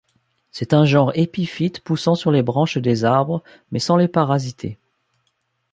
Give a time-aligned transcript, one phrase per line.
[0.51, 4.79] C'est un genre épiphyte poussant sur les branches des arbres, mais sans les parasiter.